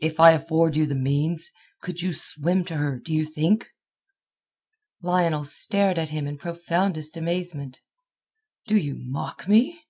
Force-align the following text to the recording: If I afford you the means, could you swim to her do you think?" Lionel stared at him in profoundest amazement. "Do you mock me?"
If 0.00 0.20
I 0.20 0.30
afford 0.30 0.76
you 0.76 0.86
the 0.86 0.94
means, 0.94 1.50
could 1.80 2.00
you 2.00 2.12
swim 2.12 2.64
to 2.66 2.76
her 2.76 2.96
do 3.00 3.12
you 3.12 3.24
think?" 3.24 3.70
Lionel 5.02 5.42
stared 5.42 5.98
at 5.98 6.10
him 6.10 6.28
in 6.28 6.38
profoundest 6.38 7.16
amazement. 7.16 7.80
"Do 8.68 8.76
you 8.76 8.94
mock 8.94 9.48
me?" 9.48 9.80